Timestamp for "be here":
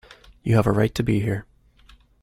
1.03-1.45